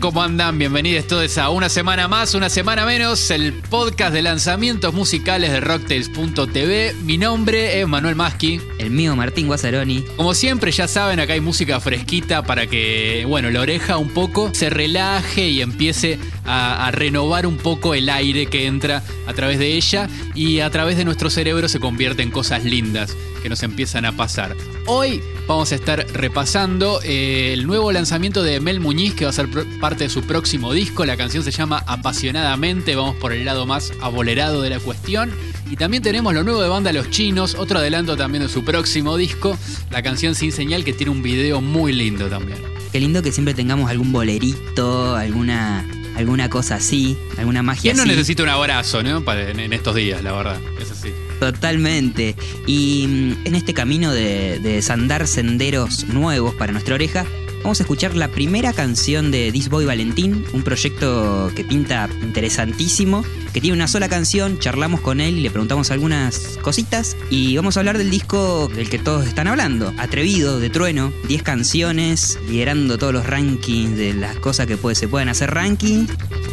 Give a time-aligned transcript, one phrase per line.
[0.00, 0.58] ¿Cómo andan?
[0.58, 5.60] Bienvenidos todos a una semana más, una semana menos, el podcast de lanzamientos musicales de
[5.60, 6.94] Rocktails.tv.
[7.02, 8.60] Mi nombre es Manuel Maschi.
[8.78, 10.04] El mío, Martín Guazzaroni.
[10.16, 14.50] Como siempre, ya saben, acá hay música fresquita para que, bueno, la oreja un poco
[14.52, 19.74] se relaje y empiece a, renovar un poco el aire que entra a través de
[19.74, 24.04] ella y a través de nuestro cerebro se convierte en cosas lindas que nos empiezan
[24.04, 24.56] a pasar.
[24.86, 29.34] Hoy vamos a estar repasando eh, el nuevo lanzamiento de Mel Muñiz, que va a
[29.34, 29.48] ser
[29.80, 31.04] parte de su próximo disco.
[31.04, 35.30] La canción se llama Apasionadamente, vamos por el lado más abolerado de la cuestión.
[35.70, 39.16] Y también tenemos lo nuevo de banda Los Chinos, otro adelanto también de su próximo
[39.18, 39.56] disco,
[39.90, 42.58] la canción Sin Señal, que tiene un video muy lindo también.
[42.90, 45.84] Qué lindo que siempre tengamos algún bolerito, alguna
[46.18, 48.10] alguna cosa así, alguna magia ¿Quién no así.
[48.10, 49.24] necesita un abrazo, ¿no?
[49.24, 50.60] Para- en, en estos días, la verdad.
[50.80, 51.10] Es así.
[51.40, 52.34] Totalmente.
[52.66, 57.24] Y mm, en este camino de, de desandar senderos nuevos para nuestra oreja,
[57.62, 63.24] vamos a escuchar la primera canción de This Boy Valentín, un proyecto que pinta interesantísimo,
[63.52, 67.76] que tiene una sola canción, charlamos con él y le preguntamos algunas cositas y vamos
[67.76, 72.98] a hablar del disco del que todos están hablando, Atrevido, de Trueno, 10 canciones, liderando
[72.98, 76.06] todos los rankings de las cosas que se pueden hacer ranking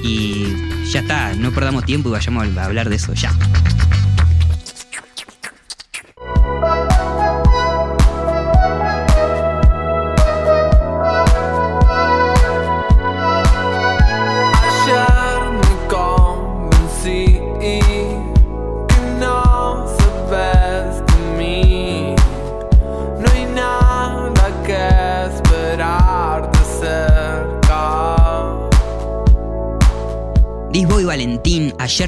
[0.04, 0.46] y
[0.90, 3.36] ya está, no perdamos tiempo y vayamos a hablar de eso ya.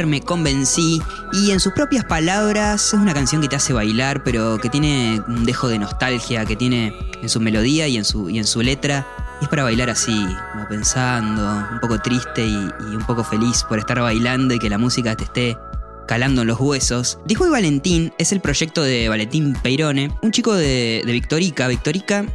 [0.05, 1.01] Me convencí,
[1.33, 5.21] y en sus propias palabras es una canción que te hace bailar, pero que tiene
[5.27, 8.61] un dejo de nostalgia, que tiene en su melodía y en su, y en su
[8.61, 9.07] letra.
[9.39, 12.53] Y es para bailar así, como pensando, un poco triste y,
[12.91, 15.57] y un poco feliz por estar bailando y que la música te esté
[16.07, 17.19] calando en los huesos.
[17.25, 21.67] Disboy Valentín es el proyecto de Valentín Peirone, un chico de, de Victorica.
[21.67, 22.25] Victorica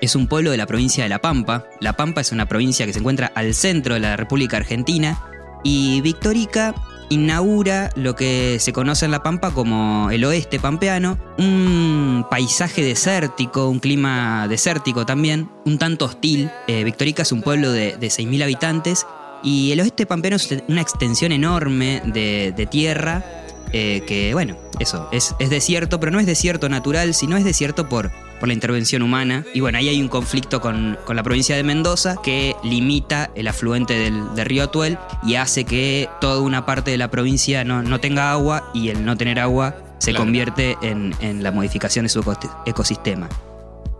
[0.00, 1.64] es un pueblo de la provincia de La Pampa.
[1.80, 5.18] La Pampa es una provincia que se encuentra al centro de la República Argentina.
[5.62, 6.74] Y Victorica
[7.08, 13.68] inaugura lo que se conoce en La Pampa como el oeste pampeano, un paisaje desértico,
[13.68, 16.50] un clima desértico también, un tanto hostil.
[16.68, 19.06] Eh, Victorica es un pueblo de, de 6.000 habitantes
[19.42, 23.41] y el oeste pampeano es una extensión enorme de, de tierra
[23.72, 27.88] eh, que, bueno, eso, es, es desierto, pero no es desierto natural, sino es desierto
[27.88, 28.10] por,
[28.40, 29.44] por la intervención humana.
[29.54, 33.48] Y bueno, ahí hay un conflicto con, con la provincia de Mendoza que limita el
[33.48, 37.82] afluente del, del río Atuel y hace que toda una parte de la provincia no,
[37.82, 40.24] no tenga agua y el no tener agua se Claro.
[40.24, 42.24] convierte en, en la modificación de su
[42.66, 43.28] ecosistema.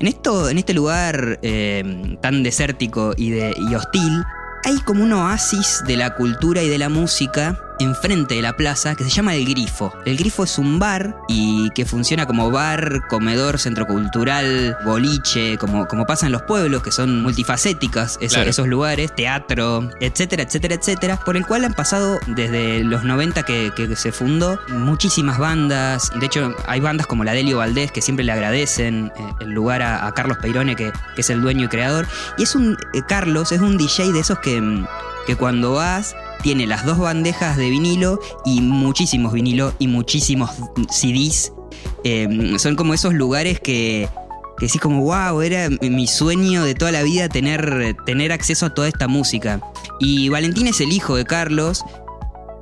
[0.01, 4.25] En, esto, en este lugar eh, tan desértico y, de, y hostil,
[4.65, 8.95] hay como un oasis de la cultura y de la música enfrente de la plaza
[8.95, 9.93] que se llama El Grifo.
[10.05, 15.87] El Grifo es un bar y que funciona como bar, comedor, centro cultural, boliche, como,
[15.89, 18.51] como pasa en los pueblos, que son multifacéticas esos, Claro.
[18.51, 23.73] esos lugares, teatro, etcétera, etcétera, etcétera, por el cual han pasado desde los 90 que,
[23.75, 26.11] que se fundó muchísimas bandas.
[26.19, 29.83] De hecho, hay bandas como la Delio Valdés que siempre le agradecen eh, el lugar
[29.83, 32.07] a, a Carlos Peirone, que, que es el dueño y creador.
[32.39, 32.77] Y es un.
[32.93, 34.85] eh, Carlos es un DJ de esos que,
[35.27, 36.15] que cuando vas.
[36.43, 40.51] Tiene las dos bandejas de vinilo y muchísimos vinilo y muchísimos
[40.91, 41.53] CDs.
[42.05, 44.09] Eh, son como esos lugares que,
[44.59, 48.75] que sí como, wow, era mi sueño de toda la vida tener, tener acceso a
[48.75, 49.61] toda esta música.
[50.01, 51.85] Y Valentín es el hijo de Carlos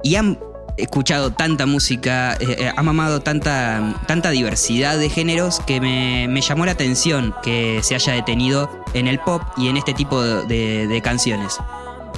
[0.02, 0.38] y han
[0.76, 6.40] escuchado tanta música, eh, eh, ha mamado tanta, tanta diversidad de géneros que me, me
[6.42, 10.86] llamó la atención que se haya detenido en el pop y en este tipo de-
[10.86, 11.56] de canciones.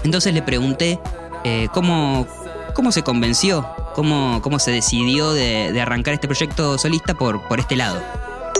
[0.04, 0.98] Entonces le pregunté
[1.44, 2.26] eh, cómo,
[2.74, 7.60] cómo se convenció, cómo, cómo se decidió de, de arrancar este proyecto solista por, por
[7.60, 8.00] este lado.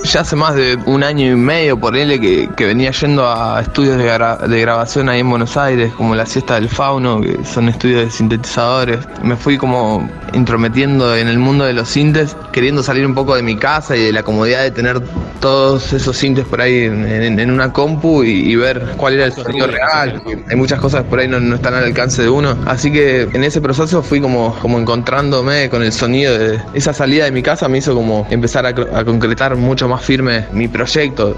[0.05, 3.61] Ya hace más de un año y medio por él que, que venía yendo a
[3.63, 7.39] estudios de, gra- de grabación ahí en Buenos Aires, como la Siesta del Fauno, que
[7.45, 8.99] son estudios de sintetizadores.
[9.23, 13.43] Me fui como intrometiendo en el mundo de los sintes, queriendo salir un poco de
[13.43, 15.01] mi casa y de la comodidad de tener
[15.41, 19.27] todos esos sintes por ahí en, en- en una compu y, y ver cuál era
[19.27, 20.21] el sonido real.
[20.51, 22.57] Hay muchas cosas por ahí no, no están al alcance de uno.
[22.67, 27.25] Así que en ese proceso fui como, como encontrándome con el sonido de esa salida
[27.27, 31.37] de mi casa me hizo como empezar a, a concretar mucho más firme mi proyecto.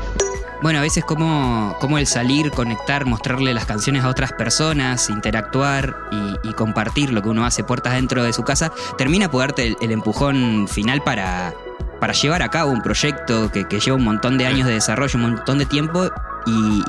[0.65, 5.95] Bueno, a veces como, como el salir, conectar, mostrarle las canciones a otras personas, interactuar
[6.43, 9.91] y, compartir lo que uno hace puertas dentro de su casa, termina por darte el,
[9.91, 11.53] empujón final para,
[12.01, 15.35] para llevar a cabo un proyecto que, lleva un montón de años de desarrollo, un
[15.35, 16.09] montón de tiempo
[16.47, 16.83] y,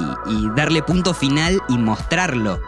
[0.55, 2.61] darle punto final y mostrarlo.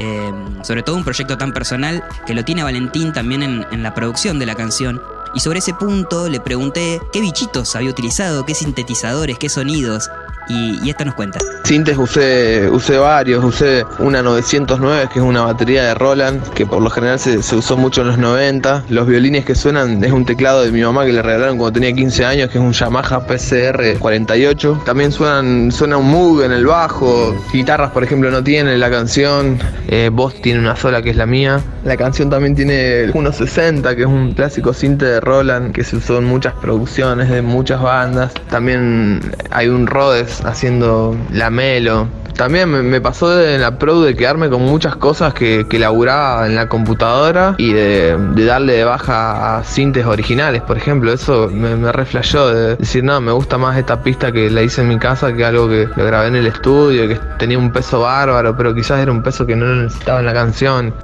[0.00, 4.40] Eh, sobre todo un proyecto tan personal que lo tiene Valentín también en la producción
[4.40, 5.00] de la canción.
[5.38, 10.10] Y sobre ese punto le pregunté qué bichitos había utilizado, qué sintetizadores, qué sonidos.
[10.48, 11.38] Y, y esto nos cuenta.
[11.68, 16.80] Sintes usé, usé varios, usé una 909 que es una batería de Roland que por
[16.80, 18.84] lo general se, usó mucho en los 90.
[18.88, 21.92] Los violines que suenan es un teclado de mi mamá que le regalaron cuando tenía
[21.92, 24.82] 15 años que es un Yamaha PCR 48.
[24.86, 29.58] También suenan, suena un Moog en el bajo, guitarras por ejemplo no tiene la canción,
[29.88, 31.60] eh, voz tiene una sola que es la mía.
[31.84, 36.16] La canción también tiene 160 que es un clásico cinte de Roland que se usó
[36.16, 38.32] en muchas producciones de muchas bandas.
[38.48, 42.08] También hay un Rhodes haciendo la melo.
[42.38, 46.54] También me, pasó en la pro de quedarme con muchas cosas que, que laburaba en
[46.54, 51.12] la computadora y de, darle de baja a sintes originales, por ejemplo.
[51.12, 54.82] Eso me, me reflejó de decir, no, me gusta más esta pista que la hice
[54.82, 58.02] en mi casa que algo que lo grabé en el estudio, que tenía un peso
[58.02, 60.94] bárbaro, pero quizás era un peso que no necesitaba en la canción.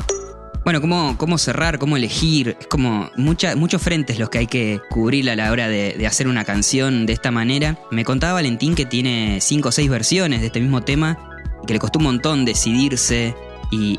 [0.64, 2.56] Bueno, ¿cómo, cómo cerrar, cómo elegir?
[2.58, 6.06] Es como mucha, muchos frentes los que hay que cubrir a la hora de, de,
[6.06, 7.78] hacer una canción de esta manera.
[7.90, 11.18] Me contaba Valentín que tiene cinco o seis versiones de este mismo tema
[11.66, 13.34] que le costó un montón decidirse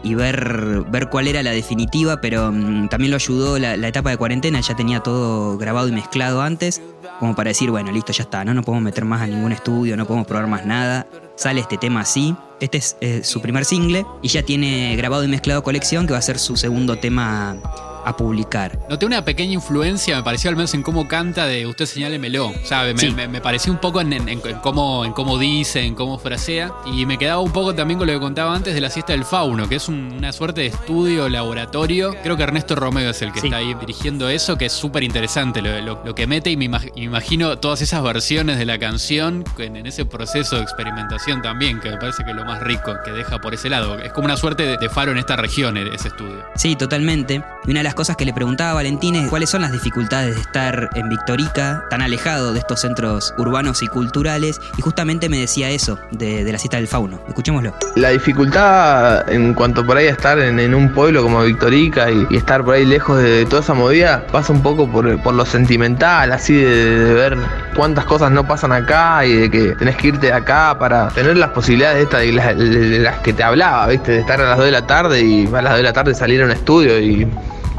[0.04, 4.10] y, ver, ver cuál era la definitiva, pero um, también lo ayudó la, la, etapa
[4.10, 6.82] de cuarentena, ya tenía todo grabado y mezclado antes,
[7.20, 9.98] como para decir, bueno, listo, ya está, no nos podemos meter más a ningún estudio,
[9.98, 12.36] no podemos probar más nada, sale este tema así.
[12.60, 16.20] Este es eh, su primer single y ya tiene grabado y mezclado colección que va
[16.20, 17.58] a ser su segundo tema
[18.06, 18.80] a publicar.
[18.90, 22.50] Noté una pequeña influencia, me pareció al menos en cómo canta de Usted señálemelo.
[22.50, 23.12] Me, Sí.
[23.12, 26.72] me, me pareció un poco en, en- en cómo, en cómo dice, en cómo frasea.
[26.86, 29.26] Y me quedaba un poco también con lo que contaba antes de la siesta del
[29.26, 32.16] fauno, que es un- una suerte de estudio, laboratorio.
[32.24, 33.48] Creo que Ernesto Romeo es el que Sí.
[33.48, 36.52] está ahí dirigiendo eso, que es súper interesante lo, lo- lo que mete.
[36.52, 40.58] Y me, imag- me imagino todas esas versiones de la canción en, en ese proceso
[40.58, 43.70] de experimentación también, que me parece que es lo más rico que deja por ese
[43.70, 43.98] lado.
[44.00, 46.46] Es como una suerte de, de faro en esta región, ese estudio.
[46.56, 47.42] Sí, totalmente.
[47.66, 50.36] Y una de las cosas que le preguntaba a Valentín es cuáles son las dificultades
[50.36, 54.60] de estar en Victorica, tan alejado de estos centros urbanos y culturales.
[54.78, 57.20] Y justamente me decía eso de, de la cita del fauno.
[57.28, 57.74] Escuchémoslo.
[57.96, 62.64] La dificultad en cuanto por ahí a estar en, un pueblo como Victorica y, estar
[62.64, 66.54] por ahí lejos de, de toda esa movida pasa un poco por, lo sentimental, así
[66.54, 67.38] de, de ver
[67.76, 71.38] cuántas cosas no pasan acá y de que tenés que irte de acá para tener
[71.38, 74.14] las posibilidades estas de las, de las que te hablaba, ¿viste?
[74.14, 76.14] De estar a las 2 de la tarde y a las 2 de la tarde
[76.14, 77.28] salir a un estudio y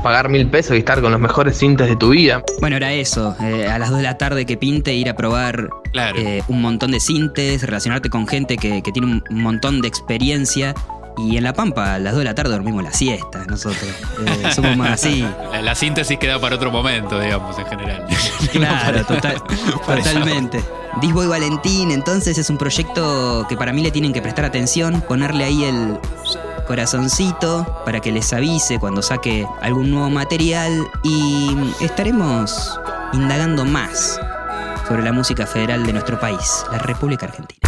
[0.06, 2.40] pagar mil pesos y estar con los mejores cintes de tu vida.
[2.60, 3.34] Bueno, era eso.
[3.40, 6.16] eh, a las 2 de la tarde que pinte, ir a probar Claro.
[6.18, 10.74] eh, un montón de sintes, relacionarte con gente que, que tiene un montón de experiencia.
[11.18, 13.82] Y en La Pampa, a las 2 de la tarde dormimos la siesta, nosotros.
[14.44, 15.26] Eh, somos más así.
[15.50, 18.06] La, la síntesis queda para otro momento, digamos, en general.
[18.52, 19.42] Claro, total-
[19.86, 20.60] para totalmente.
[21.00, 25.44] Disboy Valentín, entonces es un proyecto que para mí le tienen que prestar atención, ponerle
[25.44, 25.98] ahí el
[26.66, 30.72] corazoncito para que les avise cuando saque algún nuevo material
[31.02, 32.78] y estaremos
[33.12, 34.20] indagando más
[34.86, 37.65] sobre la música federal de nuestro país, la República Argentina.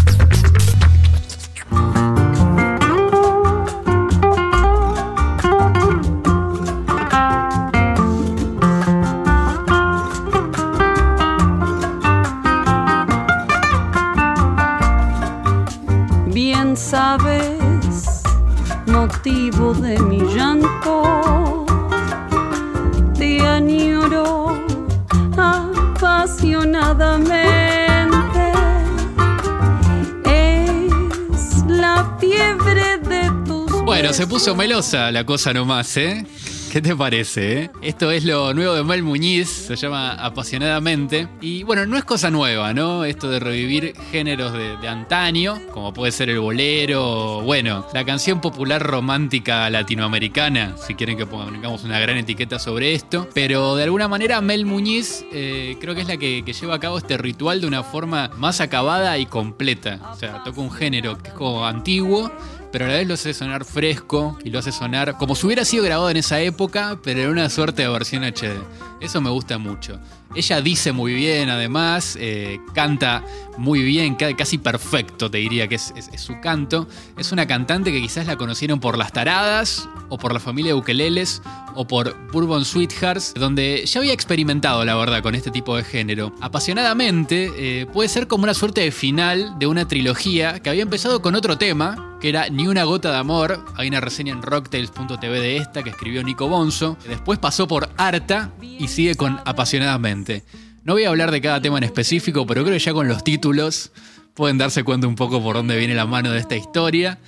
[34.18, 36.26] Se puso melosa la cosa nomás, ¿eh?
[36.72, 37.62] ¿Qué te parece?
[37.62, 37.70] eh?
[37.82, 41.28] Esto es lo nuevo de Mel Muñiz, se llama Apasionadamente.
[41.40, 43.04] Y bueno, no es cosa nueva, ¿no?
[43.04, 48.40] Esto de revivir géneros de, antaño, como puede ser el bolero, o, bueno, la canción
[48.40, 53.28] popular romántica latinoamericana, si quieren que pongamos una gran etiqueta sobre esto.
[53.34, 56.98] Pero de alguna manera Mel Muñiz eh, creo que es la que lleva a cabo
[56.98, 60.00] este ritual de una forma más acabada y completa.
[60.12, 62.32] O sea, toca un género que es como antiguo
[62.72, 65.64] pero a la vez lo hace sonar fresco y lo hace sonar como si hubiera
[65.64, 68.60] sido grabado en esa época, pero en una suerte de versión HD.
[69.00, 69.98] Eso me gusta mucho.
[70.34, 73.22] Ella dice muy bien, además, eh, canta
[73.56, 76.86] muy bien, ca- casi perfecto, te diría que es, es- es su canto.
[77.16, 80.78] Es una cantante que quizás la conocieron por Las Taradas, o por la familia de
[80.78, 81.42] Ukeleles,
[81.80, 86.34] o por Bourbon Sweethearts, donde ya había experimentado, la verdad, con este tipo de género.
[86.40, 91.22] Apasionadamente, eh, puede ser como una suerte de final de una trilogía que había empezado
[91.22, 93.64] con otro tema, que era Ni una gota de amor.
[93.76, 96.98] Hay una reseña en rocktails.tv de esta que escribió Nico Bonzo.
[97.08, 100.42] Después pasó por Harta y sigue con Apasionadamente.
[100.82, 103.22] No voy a hablar de cada tema en específico, pero creo que ya con los
[103.22, 103.92] títulos
[104.34, 107.20] pueden darse cuenta un poco por dónde viene la mano de esta historia.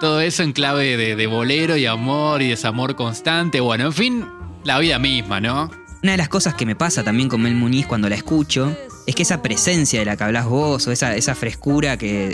[0.00, 3.58] Todo eso en clave de, bolero y amor y desamor constante.
[3.58, 4.26] Bueno, en fin,
[4.62, 5.70] la vida misma, ¿no?
[6.04, 8.76] Una de las cosas que me pasa también con Mel Muniz cuando la escucho
[9.06, 12.32] es que esa presencia de la que hablas vos o esa, frescura que,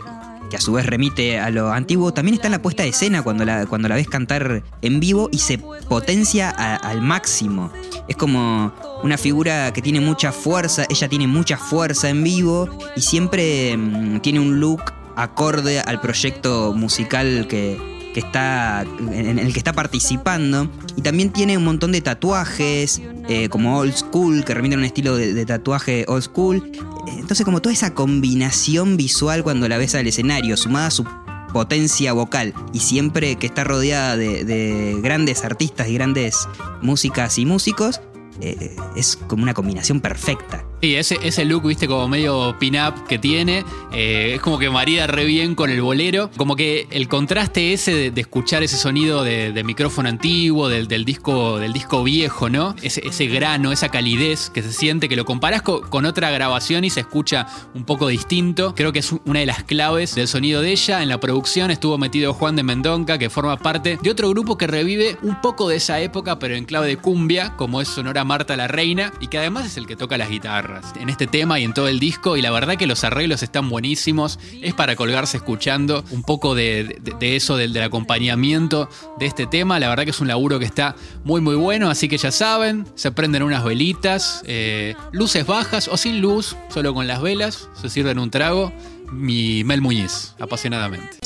[0.54, 3.47] a su vez remite a lo antiguo, también está en la puesta de escena cuando
[3.47, 7.73] la, ves cantar en vivo y se potencia al máximo.
[8.09, 13.00] Es como una figura que tiene mucha fuerza, ella tiene mucha fuerza en vivo y
[13.00, 14.83] siempre mm, tiene un look
[15.16, 17.78] acorde al proyecto musical que,
[18.14, 20.71] que está en el que está participando.
[20.97, 24.87] Y también tiene un montón de tatuajes eh, como old school que remiten a un
[24.87, 26.73] estilo de, tatuaje old school.
[27.06, 31.04] Entonces como toda esa combinación visual cuando la ves al escenario sumada a su
[31.52, 36.49] potencia vocal y siempre que está rodeada de, de grandes artistas y grandes
[36.83, 38.00] músicas y músicos
[38.40, 43.18] eh, es como una combinación perfecta Sí, ese, ese look, viste, como medio pin-up que
[43.18, 46.30] tiene, eh, es como que marida re bien con el bolero.
[46.36, 51.72] Como que el contraste ese de, escuchar ese sonido de, micrófono antiguo, del, disco, del
[51.72, 52.76] disco viejo, ¿no?
[52.82, 56.84] Ese, ese grano, esa calidez que se siente, que lo comparás co- con, otra grabación
[56.84, 58.74] y se escucha un poco distinto.
[58.74, 61.02] Creo que es una de las claves del sonido de ella.
[61.02, 64.66] En la producción estuvo metido Juan de Mendonca, que forma parte de otro grupo que
[64.66, 68.54] revive un poco de esa época, pero en clave de cumbia, como es Sonora Marta
[68.54, 71.64] la Reina, y que además es el que toca las guitarras en este tema y
[71.64, 72.36] en todo el disco.
[72.36, 74.38] Y la verdad que los arreglos están buenísimos.
[74.62, 78.88] Es para colgarse escuchando un poco de, eso, del, acompañamiento
[79.18, 79.78] de este tema.
[79.78, 81.90] La verdad que es un laburo que está muy, muy bueno.
[81.90, 86.94] Así que ya saben, se prenden unas velitas, eh, luces bajas o sin luz, solo
[86.94, 87.68] con las velas.
[87.74, 88.72] Se sirven un trago.
[89.12, 91.18] Mi Mel Muñiz, apasionadamente.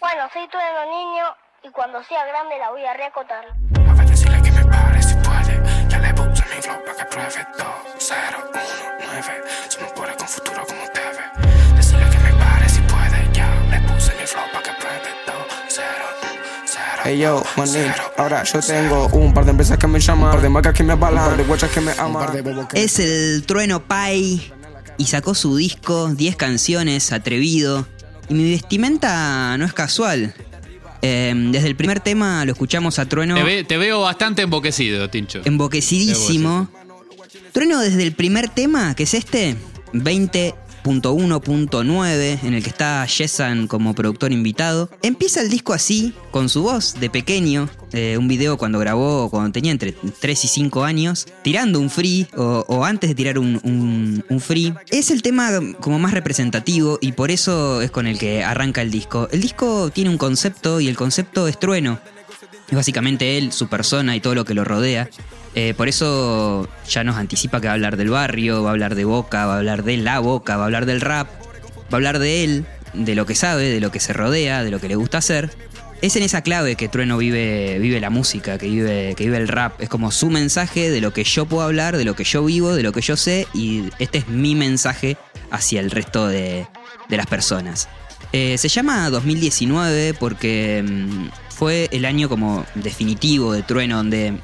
[0.00, 1.24] Bueno, soy tu niño
[1.62, 3.95] y cuando sea grande la voy a reacotar.
[6.56, 7.66] Mi flow para que pruebe 2,
[7.98, 8.18] 0,
[8.54, 8.62] 1,
[9.12, 9.22] 9.
[9.68, 11.76] Somos pobres con futuro como debe.
[11.76, 13.28] Decirle que me pare si puede.
[13.32, 15.34] Ya le puse mi flow para que pruebe 2,
[15.68, 15.86] 0,
[16.22, 16.80] 1, 0.
[17.04, 20.40] Hey yo, manín, ahora yo tengo un par de empresas que me llaman, un par
[20.40, 22.42] de marcas que me avalan, un par de guachas que me aman, un par de
[22.42, 24.52] bobos que Es el Trueno Pai
[24.96, 27.86] y sacó su disco, 10 canciones, atrevido.
[28.28, 30.34] Y mi vestimenta no es casual.
[31.08, 35.08] Eh, desde el primer tema lo escuchamos a Trueno Te, ve- te veo bastante emboquecido,
[35.08, 35.40] Tincho.
[35.44, 36.68] emboquecidísimo.
[37.52, 39.56] Trueno desde el primer tema, que es este,
[40.86, 44.88] 20.1.9, en el que está Jessan como productor invitado.
[45.02, 49.52] Empieza el disco así, con su voz de pequeño, eh, un video cuando grabó cuando
[49.52, 54.40] tenía entre 3 y 5 años, tirando un free o, antes de tirar un- un
[54.40, 54.72] free.
[54.90, 55.50] Es el tema
[55.80, 59.28] como más representativo y por eso es con el que arranca el disco.
[59.32, 61.98] El disco tiene un concepto y el concepto es trueno.
[62.68, 65.08] Es básicamente él, su persona y todo lo que lo rodea.
[65.54, 68.94] Eh, por eso ya nos anticipa que va a hablar del barrio, va a hablar
[68.94, 71.96] de Boca, va a hablar de la Boca, va a hablar del rap, va a
[71.96, 74.88] hablar de él, de lo que sabe, de lo que se rodea, de lo que
[74.88, 75.50] le gusta hacer.
[76.02, 79.48] Es en esa clave que Trueno vive, vive la música, que vive, que vive el
[79.48, 79.80] rap.
[79.80, 82.74] Es como su mensaje de lo que yo puedo hablar, de lo que yo vivo,
[82.74, 85.16] de lo que yo sé, y este es mi mensaje
[85.50, 86.66] hacia el resto de,
[87.08, 87.88] de las personas.
[88.32, 94.34] Eh, se llama 2019 porque mm, fue el año como definitivo de Trueno, donde,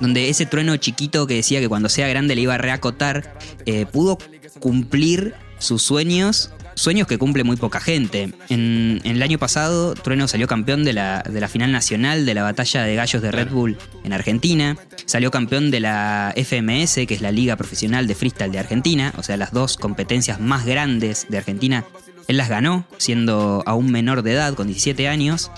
[0.00, 3.34] donde ese Trueno chiquito que decía que cuando sea grande le iba a reacotar,
[3.66, 4.16] eh, pudo
[4.58, 6.50] cumplir sus sueños.
[6.74, 8.32] Sueños que cumple muy poca gente.
[8.48, 12.34] En, en el año pasado, Trueno salió campeón de la, de la final nacional de
[12.34, 14.76] la batalla de gallos de Red Bull en Argentina.
[15.04, 19.12] Salió campeón de la FMS, que es la Liga Profesional de Freestyle de Argentina.
[19.18, 21.84] O sea, las dos competencias más grandes de Argentina
[22.28, 25.50] él las ganó, siendo aún menor de edad, con 17 años.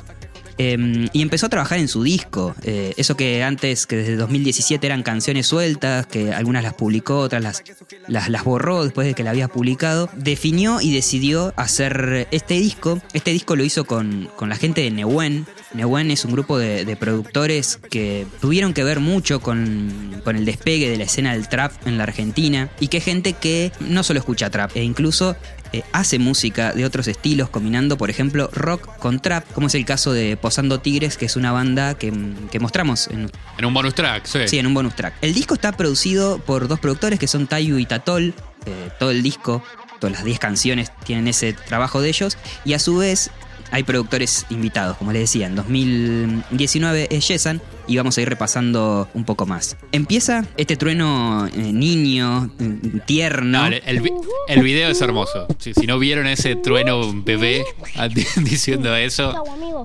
[0.63, 2.55] Eh, y empezó a trabajar en su disco.
[2.63, 7.43] Eh, eso que antes, que desde 2017 eran canciones sueltas, que algunas las publicó, otras
[7.43, 7.65] las,
[8.09, 10.11] las, borró después de que la había publicado.
[10.15, 13.01] Definió y decidió hacer este disco.
[13.15, 15.47] Este disco lo hizo con, con la gente de Neuen.
[15.73, 20.45] Neuen es un grupo de, de productores que tuvieron que ver mucho con, con el
[20.45, 22.71] despegue de la escena del trap en la Argentina.
[22.81, 25.37] Y que gente que no solo escucha trap, e incluso
[25.73, 29.85] eh, hace música de otros estilos, combinando, por ejemplo, rock con trap, como es el
[29.85, 32.13] caso de Posando Tigres, que es una banda que,
[32.51, 34.41] que mostramos en, En un bonus track, sí.
[34.47, 35.15] sí, en un bonus track.
[35.23, 38.35] El disco está producido por dos productores que son Tayu y Tatol.
[38.67, 39.63] eh, todo el disco,
[40.01, 42.37] todas las 10 canciones tienen ese trabajo de ellos.
[42.65, 43.31] Y a su vez
[43.71, 45.47] hay productores invitados, como les decía.
[45.47, 49.77] En 2019 es Yesan y vamos a ir repasando un poco más.
[49.93, 53.61] Empieza este trueno eh, niño, eh, tierno.
[53.63, 54.13] No, el, el vi-
[54.49, 55.47] el video es hermoso.
[55.59, 57.65] Si, si no vieron ese trueno bebé
[58.15, 59.35] di- diciendo eso,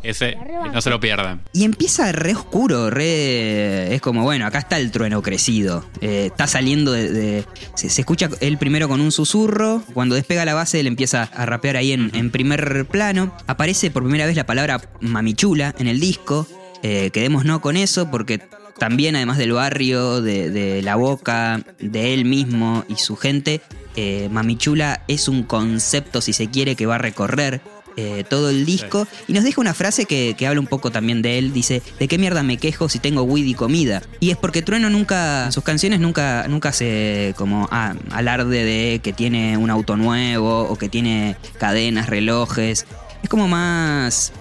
[0.04, 0.38] ese
[0.74, 1.42] no se lo pierdan.
[1.54, 3.94] Y empieza re oscuro, re.
[3.96, 5.86] Es como, bueno, acá está el trueno crecido.
[6.02, 7.10] Eh, está saliendo de.
[7.12, 7.46] de-
[7.76, 9.82] se, se escucha él primero con un susurro.
[9.94, 13.36] Cuando despega la base, él empieza a rapear ahí en, en primer plano.
[13.48, 16.48] Aparece por primera vez la palabra mamichula en el disco.
[16.88, 18.38] Eh, quedémonos con eso, porque
[18.78, 23.60] también, además del barrio, de, de la boca, de él mismo y su gente,
[23.96, 27.60] eh, Mamichula es un concepto, si se quiere, que va a recorrer
[27.98, 29.08] eh, todo el disco.
[29.28, 31.54] Y nos deja una frase que, que habla un poco también de él.
[31.54, 34.04] Dice, ¿de qué mierda me quejo si tengo weed y comida?
[34.20, 39.12] Y es porque Trueno nunca, sus canciones nunca, nunca se como ah, alarde de que
[39.12, 42.86] tiene un auto nuevo o que tiene cadenas, relojes.
[43.24, 44.34] Es como más...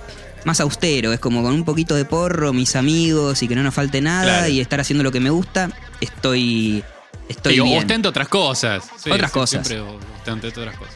[0.45, 3.75] Más austero, es como con un poquito de porro, mis amigos y que no nos
[3.75, 4.49] falte nada Claro.
[4.49, 5.71] y estar haciendo lo que me gusta,
[6.01, 6.85] estoy,
[7.29, 7.79] estoy Sí, bien.
[7.79, 8.85] ostenta otras cosas.
[9.03, 9.67] Sí, Otras sí, cosas.
[9.67, 10.95] Siempre otras cosas.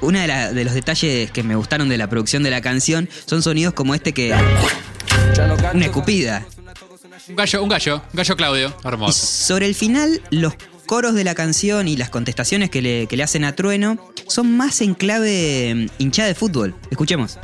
[0.00, 3.08] Uno de, la- de los detalles que me gustaron de la producción de la canción
[3.26, 4.32] son sonidos como este que...
[5.72, 6.46] Una escupida.
[7.28, 9.26] Un gallo, un gallo, un gallo Claudio, Y hermoso.
[9.26, 10.54] sobre el final, los
[10.86, 13.96] coros de la canción y las contestaciones que le, que le hacen a Trueno
[14.28, 16.74] son más en clave mm, hinchada de fútbol.
[16.90, 17.38] Escuchemos.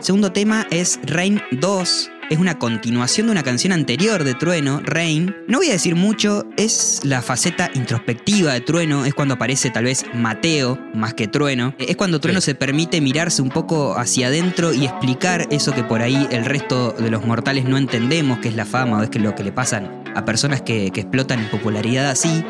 [0.00, 2.10] Segundo tema es Rain 2.
[2.30, 5.36] Es una continuación de una canción anterior de Trueno, Rain.
[5.46, 9.84] No voy a decir mucho, es la faceta introspectiva de Trueno, es cuando aparece tal
[9.84, 11.74] vez Mateo más que Trueno.
[11.78, 12.46] Es cuando Trueno Sí.
[12.46, 16.92] se permite mirarse un poco hacia adentro y explicar eso que por ahí el resto
[16.92, 19.52] de los mortales no entendemos, que es la fama o es que lo que le
[19.52, 22.42] pasan a personas que, que explotan en popularidad así.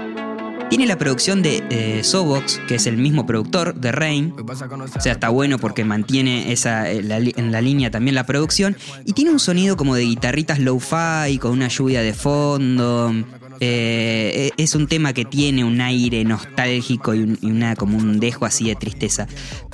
[0.71, 4.35] Tiene la producción de eh, Sobox, que es el mismo productor de Rain.
[4.37, 8.77] O sea, está bueno porque mantiene esa, eh, la en la línea también la producción.
[9.05, 13.13] Y tiene un sonido como de guitarritas low-fi, con una lluvia de fondo.
[13.61, 18.21] Eh, es un tema que tiene un aire nostálgico y, un- y una, como un
[18.21, 19.27] dejo así de tristeza.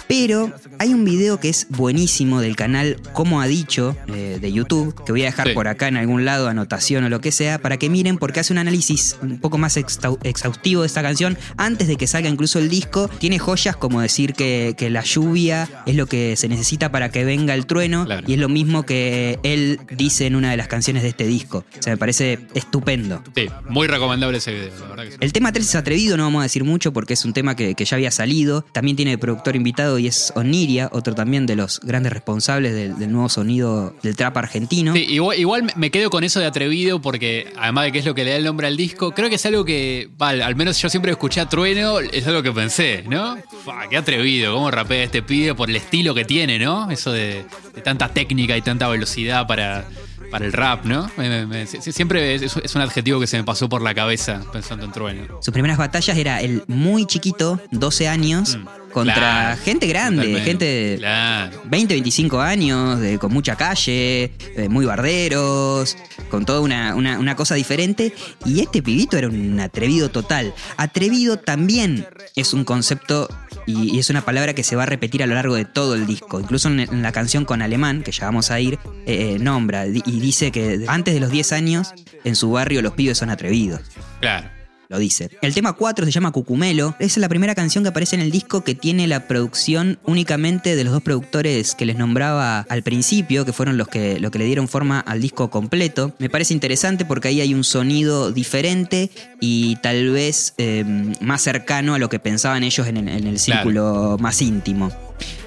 [0.08, 4.94] Pero hay un video que es buenísimo del canal Como ha dicho eh, de YouTube,
[5.04, 5.54] que voy a dejar Sí.
[5.54, 8.52] por acá en algún lado, anotación o lo que sea, para que miren porque hace
[8.52, 12.68] un análisis un poco más exhaustivo de esta canción antes de que salga incluso el
[12.68, 13.08] disco.
[13.18, 17.24] Tiene joyas como decir que, que la lluvia es lo que se necesita para que
[17.24, 18.22] venga el trueno Claro.
[18.26, 21.64] y es lo mismo que él dice en una de las canciones de este disco.
[21.78, 23.22] O sea, me parece estupendo.
[23.34, 25.16] Sí, muy recomendable ese video, la verdad que sí.
[25.20, 27.74] El tema 3 es atrevido, no vamos a decir mucho porque es un tema que,
[27.74, 28.62] que ya había salido.
[28.72, 33.10] También tiene productor invitado y es Oniria, otro también de los grandes responsables del, del
[33.12, 34.92] nuevo sonido del trap argentino.
[34.94, 38.14] Sí, igual, igual me- quedo con eso de atrevido porque además de que es lo
[38.14, 40.80] que le da el nombre al disco, creo que es algo que, vale, al menos
[40.80, 43.36] yo siempre escuché a Trueno, es algo que pensé, ¿no?
[43.64, 46.90] Fua, qué atrevido, cómo rapea este pibe por el estilo que tiene, ¿no?
[46.90, 49.86] Eso de, de tanta técnica y tanta velocidad para,
[50.30, 51.10] para el rap, ¿no?
[51.16, 53.94] Me- me- me- si- siempre es, es un adjetivo que se me pasó por la
[53.94, 55.38] cabeza pensando en Trueno.
[55.42, 60.44] Sus primeras batallas era el muy chiquito, 12 años, Mm, contra claro, gente grande, totalmente,
[60.50, 61.62] gente de Claro.
[61.66, 64.32] 20, 25 años, de- con mucha calle,
[64.68, 65.96] muy barderos,
[66.30, 68.12] con toda una, una- una cosa diferente.
[68.44, 70.52] Y este pibito era un atrevido total.
[70.76, 73.28] Atrevido también es un concepto
[73.66, 75.94] y, y es una palabra que se va a repetir a lo largo de todo
[75.94, 76.40] el disco.
[76.40, 78.74] Incluso en, en la canción con Alemán, que ya vamos a ir,
[79.06, 81.92] eh, eh, nombra y dice que antes de los 10 años,
[82.24, 83.80] en su barrio los pibes son atrevidos
[84.20, 84.48] Claro.
[84.90, 85.30] Lo dice.
[85.40, 86.94] El tema 4 se llama Cucumelo.
[86.98, 90.82] Es la primera canción que aparece en el disco que tiene la producción únicamente de
[90.84, 94.44] los dos productores que les nombraba al principio, que fueron los que, lo que le
[94.46, 96.12] dieron forma al disco completo.
[96.18, 100.84] Me parece interesante porque ahí hay un sonido diferente y tal vez eh,
[101.20, 104.90] más cercano a lo que pensaban ellos en, el- en el círculo más íntimo.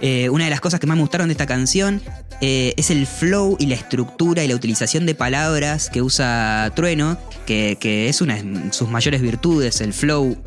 [0.02, 2.02] Eh, una de las cosas que más me gustaron de esta canción
[2.42, 7.18] eh, es el flow y la estructura y la utilización de palabras que usa Trueno,
[7.46, 10.38] que, que es una de sus mayores virtudes, el flow.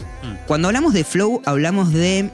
[0.46, 2.30] Cuando hablamos de flow, hablamos de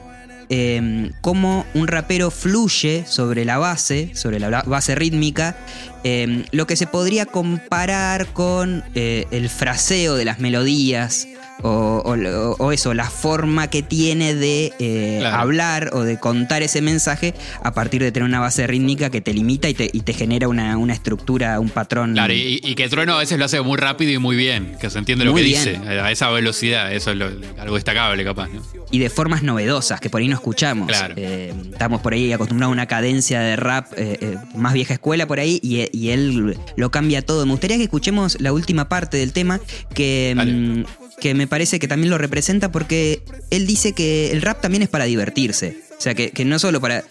[0.49, 5.55] eh, cómo un rapero fluye sobre la base, sobre la base rítmica,
[6.03, 11.27] eh, lo que se podría comparar con eh, el fraseo de las melodías.
[11.61, 15.37] O, o- o eso, la forma que tiene de eh, Claro.
[15.37, 19.33] hablar o de contar ese mensaje a partir de tener una base rítmica que te
[19.33, 22.13] limita y te, y te genera una, una estructura, un patrón.
[22.13, 24.89] Claro, y, y que Trueno a veces lo hace muy rápido y muy bien, que
[24.89, 25.63] se entiende lo Muy que bien.
[25.81, 28.61] dice, a esa velocidad, eso es lo- algo destacable capaz, ¿no?
[28.91, 30.87] y de formas novedosas que por ahí no escuchamos.
[30.87, 31.13] Claro.
[31.17, 35.39] Eh, estamos por ahí acostumbrados a una cadencia de rap eh, más vieja escuela por
[35.39, 37.45] ahí y, y él lo cambia todo.
[37.45, 39.59] Me gustaría que escuchemos la última parte del tema
[39.95, 40.83] que,
[41.23, 44.89] que me parece que también lo representa porque él dice que el rap también es
[44.89, 45.77] para divertirse.
[46.03, 47.05] O sea, que, que no solo para...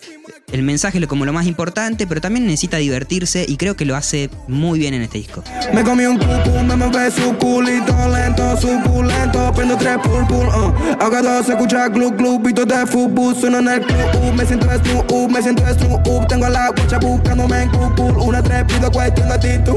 [0.53, 3.97] El mensaje es como lo más importante, pero también necesita divertirse y creo que lo
[3.97, 5.43] hace muy bien en este disco.
[5.73, 10.75] Me comí un cucu, me mueve su culito lento, suculento, prendo tres pulpul, uh.
[11.01, 14.33] Ahogado se escucha club club, pito de fútbol, sueno en el club, uh.
[14.35, 16.27] me siento estru, uh, me siento estru, uh.
[16.29, 19.77] tengo la guacha buscándome en cucul, una tres pido cuestión de actitud.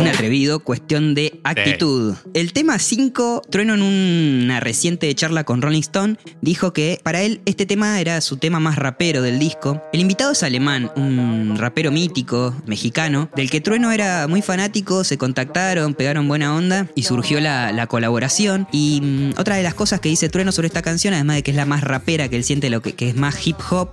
[0.00, 2.14] Un atrevido, cuestión de actitud.
[2.34, 7.40] El tema 5, Trueno en una reciente charla con Rolling Stone, dijo que para él
[7.46, 9.82] este tema era su tema más rapero del disco.
[9.92, 15.18] El invitado es alemán, un rapero mítico, mexicano, del que Trueno era muy fanático, se
[15.18, 18.66] contactaron, pegaron buena onda y surgió la, la colaboración.
[18.72, 21.50] Y mm, otra de las cosas que dice Trueno sobre esta canción, además de que
[21.50, 23.90] es la más rapera, que él siente lo que, es más hip hop,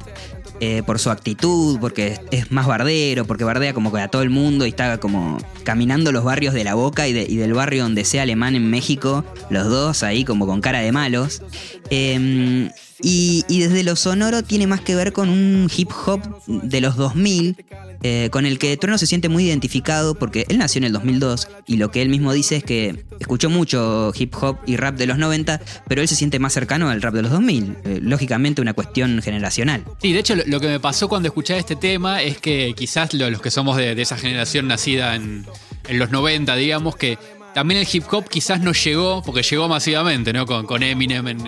[0.63, 4.30] eh, por su actitud, porque es, más bardero, porque bardea como que a todo el
[4.30, 7.82] mundo y está como caminando los barrios de la boca y, de- y del barrio
[7.84, 11.41] donde sea alemán en México, los dos ahí como con cara de malos.
[11.89, 12.69] Eh,
[13.04, 17.56] y, desde lo sonoro tiene más que ver con un hip hop de los 2000,
[18.04, 21.48] eh, con el que Trueno se siente muy identificado porque él nació en el 2002
[21.68, 25.06] y lo que él mismo dice es que escuchó mucho hip hop y rap de
[25.06, 27.76] los 90, pero él se siente más cercano al rap de los 2000.
[27.86, 29.84] eh, lógicamente una cuestión generacional.
[30.02, 33.30] Sí, de hecho lo, que me pasó cuando escuché este tema es que quizás lo-
[33.30, 35.46] los que somos de, esa generación nacida en,
[35.90, 37.18] los 90, digamos que
[37.54, 40.46] también el hip hop quizás no llegó, porque llegó masivamente, ¿no?
[40.46, 41.42] Con, Eminem en-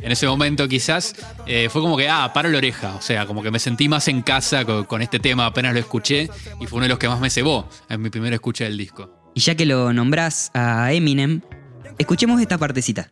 [0.00, 1.14] en ese momento quizás,
[1.46, 4.08] eh, fue como que, ah, paro la oreja, o sea, como que me sentí más
[4.08, 6.28] en casa con, con este tema, apenas lo escuché
[6.60, 9.10] y fue uno de los que más me cebó en mi primera escucha del disco.
[9.34, 11.42] Y ya que lo nombrás a Eminem,
[11.98, 13.10] escuchemos esta partecita.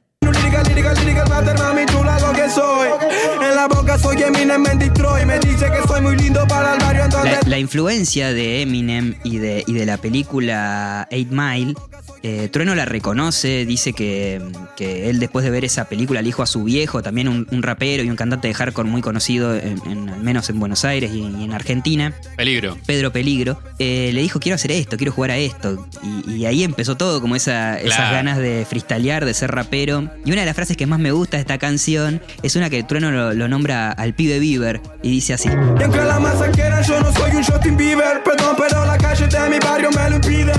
[7.25, 11.75] La, la influencia de Eminem y de, y de la película Eight Mile,
[12.25, 14.43] eh, Trueno la reconoce, dice que,
[14.77, 17.63] que él después de ver esa película le dijo a su viejo, también un, un
[17.63, 21.11] rapero y un cantante de hardcore muy conocido, en, en- al menos en Buenos Aires
[21.15, 22.77] y, y en Argentina, Peligro.
[22.87, 25.87] Pedro Peligro, eh, le dijo quiero hacer esto, quiero jugar a esto.
[26.27, 30.11] Y, y ahí empezó todo, como esa, esas ganas de freestylear, de ser rapero.
[30.25, 32.83] Y una de las frases que más me gusta de esta canción es una que
[32.83, 35.49] Trueno lo, lo nombra al pibe Bieber y dice así.
[35.49, 38.23] Y aunque la masa quieran, yo no soy un Justin Bieber.
[38.25, 40.51] Perdón, pero la calle de mi barrio me lo impiden.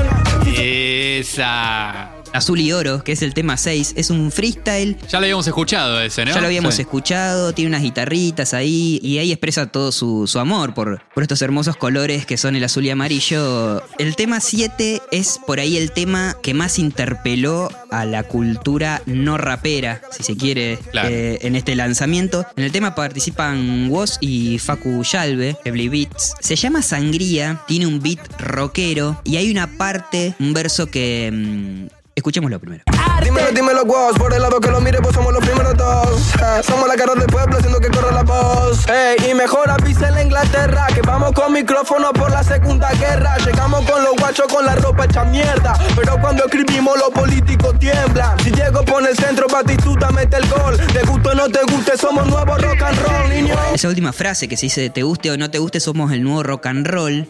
[0.57, 1.54] Esa.
[1.57, 2.14] Ah.
[2.35, 4.97] Azul y Oro, que es el tema 6, es un freestyle.
[5.09, 6.33] Ya lo habíamos escuchado ese, ¿no?
[6.33, 6.81] Ya lo habíamos Sí.
[6.81, 11.41] escuchado, tiene unas guitarritas ahí y ahí expresa todo su, su amor por, por estos
[11.41, 13.81] hermosos colores que son el azul y amarillo.
[13.97, 19.37] El tema 7 es por ahí el tema que más interpeló a la cultura no
[19.37, 21.09] rapera, si se quiere, Claro.
[21.09, 22.45] eh, en este lanzamiento.
[22.57, 26.33] En el tema participan Woz y Facu Yalve, Ebly Beats.
[26.41, 31.31] Se llama Sangría, tiene un beat rockero y hay una parte, un verso que...
[31.33, 32.83] mm, escuchémoslo primero.
[33.23, 34.17] Dímelo, dímelo, vos.
[34.17, 36.35] Por el lado que lo mire, pues somos los primeros dos.
[36.35, 38.87] Eh, somos la cara del pueblo, haciendo que corra la voz.
[38.87, 40.87] Ey, y mejor avisa en la Inglaterra.
[40.93, 43.37] Que vamos con micrófono por la segunda guerra.
[43.37, 45.77] Llegamos con los guachos con la ropa hecha mierda.
[45.95, 48.39] Pero cuando escribimos, los políticos tiemblan.
[48.39, 50.77] Si Diego pone el centro, Batistuta mete el gol.
[50.77, 53.55] Te guste o no te guste, somos nuevos rock and roll, niño.
[53.73, 56.43] Esa última frase que se dice, te guste o no te guste, somos el nuevo
[56.43, 57.27] rock and roll.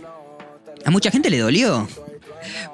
[0.86, 1.88] A mucha gente le dolió.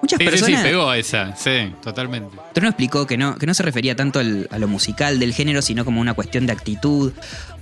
[0.01, 0.63] Muchas Sí, sí, sí, personas...
[0.63, 2.37] pegó esa, sí, totalmente.
[2.53, 5.61] Trono explicó que no, que no se refería tanto al- a lo musical del género,
[5.61, 7.13] sino como una cuestión de actitud,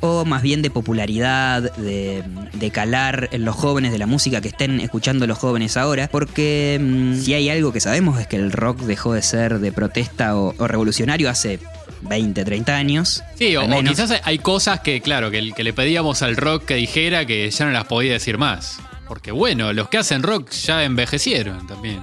[0.01, 4.47] o más bien de popularidad, de, de calar en los jóvenes de la música que
[4.49, 8.51] estén escuchando los jóvenes ahora, porque mm, si hay algo que sabemos es que el
[8.51, 11.59] rock dejó de ser de protesta o, o revolucionario hace
[12.01, 13.23] 20, 30 años.
[13.35, 17.25] Sí, o, quizás hay cosas que, claro, que, que le pedíamos al rock que dijera
[17.25, 18.79] que ya no las podía decir más.
[19.09, 22.01] Porque bueno, los que hacen rock ya envejecieron también.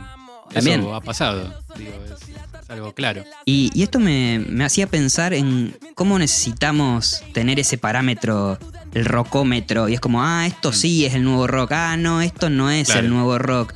[0.52, 0.80] También.
[0.80, 2.28] Eso ha pasado, digo, es,
[2.62, 3.24] es algo claro.
[3.46, 8.58] Y, y esto me, me hacía pensar en cómo necesitamos tener ese parámetro,
[8.92, 9.88] el rockómetro.
[9.88, 11.72] Y es como, ah, esto sí es el nuevo rock.
[11.72, 13.00] Ah, no, esto no es Claro.
[13.00, 13.72] el nuevo rock.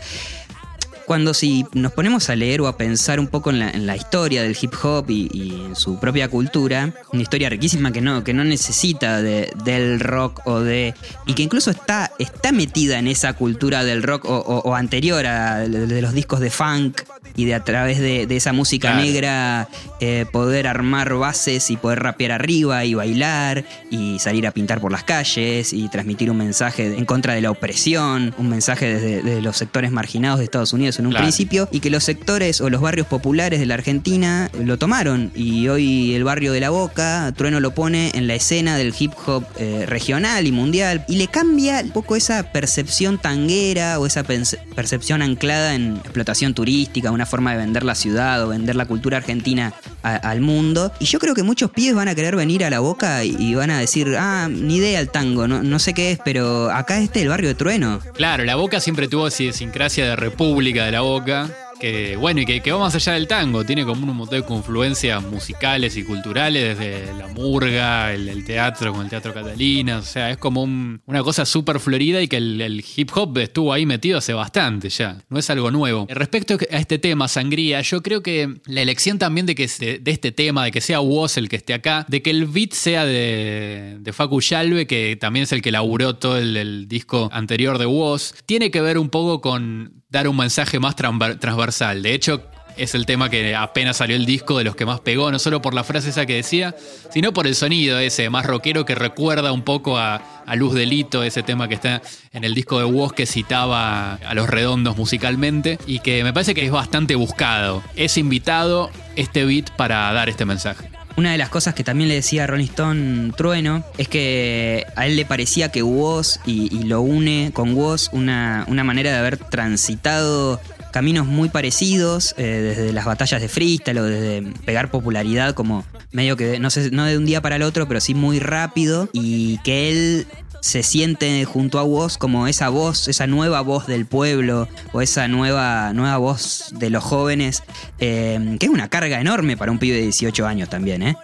[1.10, 4.56] Cuando si nos ponemos a leer o a pensar un poco en la, historia del
[4.62, 9.20] hip hop y, en su propia cultura, una historia riquísima que no, que no necesita
[9.20, 10.94] de- del rock o de.
[11.26, 16.00] y que incluso está, está metida en esa cultura del rock o, anterior a de
[16.00, 17.00] los discos de funk
[17.36, 19.04] y de a través de, de esa música Claro.
[19.04, 19.68] negra
[20.00, 24.90] eh, poder armar bases y poder rapear arriba y bailar y salir a pintar por
[24.92, 29.56] las calles y transmitir un mensaje en contra de la opresión, un mensaje desde, los
[29.56, 31.24] sectores marginados de Estados Unidos en un Claro.
[31.24, 35.68] principio y que los sectores o los barrios populares de la Argentina lo tomaron y
[35.68, 39.44] hoy el barrio de la Boca, Trueno lo pone en la escena del hip hop
[39.58, 45.22] eh, regional y mundial y le cambia un poco esa percepción tanguera o esa percepción
[45.22, 49.72] anclada en explotación turística, una forma de vender la ciudad o vender la cultura argentina
[50.02, 50.92] al mundo.
[50.98, 53.70] Y yo creo que muchos pibes van a querer venir a la boca y, van
[53.70, 57.20] a decir, ah, ni idea el tango, no, no sé qué es, pero acá este
[57.20, 58.00] es el barrio de Trueno.
[58.14, 61.48] Claro, la Boca siempre tuvo idiosincrasia de república de la Boca.
[61.80, 64.46] Que bueno, y que, que va más allá del tango, tiene como un montón de
[64.46, 70.30] confluencias musicales y culturales, desde la murga, el, teatro con el teatro Catalina, o sea,
[70.30, 74.18] es como un- una cosa súper florida y que el, hip hop estuvo ahí metido
[74.18, 76.06] hace bastante ya, no es algo nuevo.
[76.10, 80.32] Respecto a este tema, Sangría, yo creo que la elección también de, que de este
[80.32, 83.96] tema, de que sea Woz el que esté acá, de que el beat sea de,
[84.00, 87.86] de Facu Yalve, que también es el que laburó todo el, el disco anterior de
[87.86, 92.02] Woz, tiene que ver un poco con dar un mensaje más transver- transversal.
[92.02, 92.42] De hecho,
[92.76, 95.60] es el tema que apenas salió el disco de los que más pegó, no solo
[95.60, 96.74] por la frase esa que decía,
[97.10, 101.22] sino por el sonido ese más rockero que recuerda un poco a, a Luz Delito,
[101.22, 102.00] ese tema que está
[102.32, 106.54] en el disco de Woz que citaba a los redondos musicalmente y que me parece
[106.54, 107.82] que es bastante buscado.
[107.96, 110.90] Es invitado este beat para dar este mensaje.
[111.20, 115.06] Una de las cosas que también le decía a Rolling Stone Trueno es que a
[115.06, 119.18] él le parecía que Woz, y, y lo une con Woz, una, una manera de
[119.18, 120.58] haber transitado
[120.92, 126.38] caminos muy parecidos, eh, desde las batallas de freestyle o desde pegar popularidad como medio
[126.38, 129.58] que, no sé, no de un día para el otro, pero sí muy rápido, y
[129.58, 130.26] que él
[130.60, 135.28] se siente junto a Woz como esa voz, esa nueva voz del pueblo o esa
[135.28, 137.62] nueva, nueva voz de los jóvenes,
[137.98, 141.16] eh, que es una carga enorme para un pibe de 18 años también, ¿eh?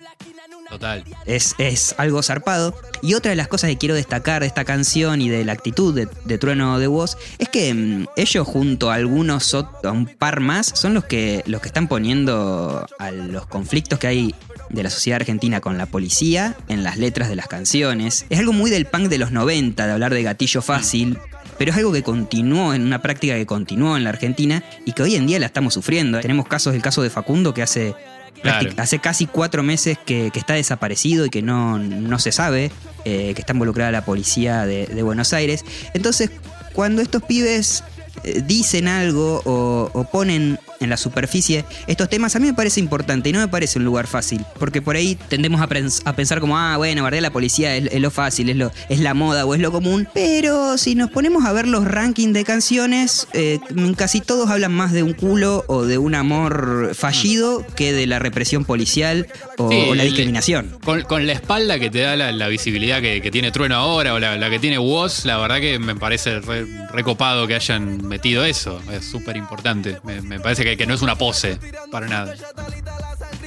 [0.69, 1.05] Total.
[1.27, 2.75] Es, es algo zarpado.
[3.01, 5.95] Y otra de las cosas que quiero destacar de esta canción y de la actitud
[5.95, 10.41] de, de Trueno de Woz es que mm, ellos junto a algunos, a un par
[10.41, 14.35] más, son los que, los que están poniendo a los conflictos que hay
[14.71, 18.27] de la sociedad argentina con la policía en las letras de las canciones.
[18.31, 21.19] Es algo muy del punk de los 90, de hablar de gatillo fácil.
[21.59, 25.03] Pero es algo que continuó en una práctica que continuó en la Argentina y que
[25.03, 26.21] hoy en día la estamos sufriendo.
[26.21, 27.95] Tenemos casos, el caso de Facundo que hace
[28.43, 28.71] Claro.
[28.77, 32.71] Hace casi cuatro meses que, que está desaparecido y que no, no se sabe
[33.05, 35.65] eh, que está involucrada la policía de, de Buenos Aires.
[35.95, 36.31] Entonces,
[36.73, 37.83] cuando estos pibes
[38.25, 42.81] eh, dicen algo o, o ponen en la superficie estos temas, a mí me parece
[42.81, 44.45] importante y no me parece un lugar fácil.
[44.59, 47.87] Porque por ahí tendemos a, pens- a pensar como, ah, bueno, bardear la policía es,
[47.93, 50.09] es lo fácil, es, lo, es la moda o es lo común.
[50.15, 53.59] Pero si nos ponemos a ver los rankings de canciones, eh,
[53.97, 58.19] casi todos hablan más de un culo o de un amor fallido que de la
[58.19, 59.27] represión policial
[59.59, 60.77] o, Sí, o la el- discriminación.
[60.85, 64.15] Con, con la espalda que te da la, la visibilidad que, que tiene Trueno ahora
[64.15, 68.07] o la, la que tiene Woz, la verdad que me parece re- recopado que hayan
[68.07, 68.81] metido eso.
[68.93, 69.99] Es súper importante.
[70.05, 71.59] Me, me parece que, que no es una pose,
[71.93, 72.35] para nada.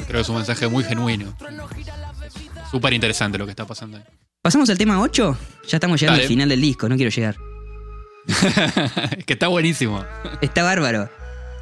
[0.07, 1.35] Creo que es un mensaje muy genuino.
[2.71, 4.03] Súper interesante lo que está pasando ahí.
[4.41, 5.37] ¿Pasamos al tema 8?
[5.67, 6.23] Ya estamos llegando Dale.
[6.23, 7.35] al final del disco, no quiero llegar.
[9.17, 10.05] Es que está buenísimo.
[10.41, 11.09] Está bárbaro.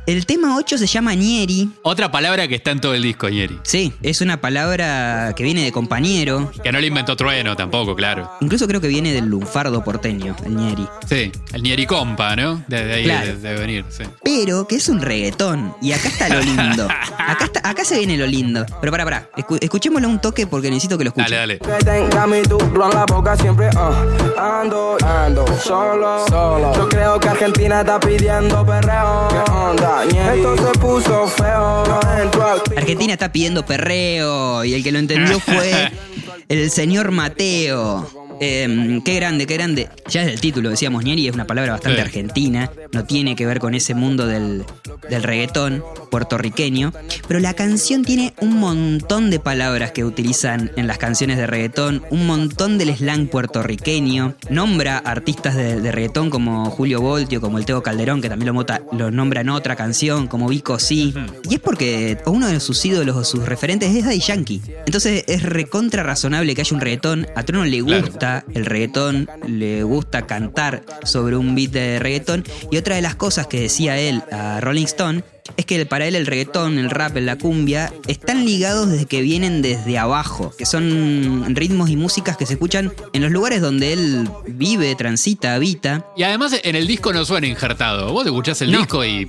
[0.08, 1.70] El tema 8 se llama Nieri.
[1.82, 3.60] Otra palabra que está en todo el disco, Nieri.
[3.64, 6.50] Sí, es una palabra que viene de compañero.
[6.64, 8.32] Que no le inventó Trueno tampoco, claro.
[8.40, 10.88] Incluso creo que viene del lunfardo porteño, el Nieri.
[11.10, 12.64] Sí, el Nieri Compa, ¿no?
[12.70, 13.28] De, de ahí Claro.
[13.28, 14.04] de- debe venir, sí.
[14.24, 15.76] Pero que es un reggaetón.
[15.82, 16.88] Y acá está lo lindo.
[17.18, 18.66] Acá, está- acá se viene lo lindo.
[18.80, 19.30] Pero para, para.
[19.60, 21.30] escuchémoslo un toque porque necesito que lo escuchen.
[21.32, 21.80] Dale, dale.
[21.80, 24.40] Que tenga mi duro en la boca siempre, uh.
[24.40, 26.74] Ando, ando, solo, solo.
[26.78, 29.28] Yo creo que Argentina está pidiendo perreo.
[29.30, 29.97] ¿Qué onda?
[30.04, 31.84] Esto se puso feo.
[31.86, 35.92] No entro al Argentina está pidiendo perreo y el que lo entendió fue
[36.50, 38.27] el señor Mateo.
[38.40, 39.90] Eh, qué grande, qué grande.
[40.10, 42.02] Ya es el título, decíamos, Nieri es una palabra bastante Sí.
[42.02, 44.64] argentina, no tiene que ver con ese mundo del,
[45.10, 46.94] del reggaetón puertorriqueño,
[47.28, 52.04] pero la canción tiene un montón de palabras que utilizan en las canciones de reggaetón,
[52.10, 57.66] un montón del slang puertorriqueño, nombra artistas de, de reggaetón como Julio Voltio, como el
[57.66, 61.14] Teo Calderón, que también lo, mota- lo nombra en otra canción, como Vico Sí,
[61.50, 64.62] y es porque uno de sus ídolos o sus referentes es Daddy Yankee.
[64.86, 67.28] Entonces es recontra razonable que haya un reggaetón.
[67.36, 68.06] A Trono le Claro.
[68.28, 72.44] Gusta el reggaetón, le gusta cantar sobre un beat de reggaetón.
[72.72, 75.24] Y otra de las cosas que decía él a Rolling Stone
[75.56, 79.62] es que para él el reggaetón, el rap, la cumbia están ligados desde que vienen
[79.62, 84.30] desde abajo, que son ritmos y músicas que se escuchan en los lugares donde él
[84.48, 86.06] vive, transita, habita.
[86.18, 88.12] Y además en el disco no suena injertado.
[88.12, 88.80] Vos escuchás el No.
[88.80, 89.26] disco y,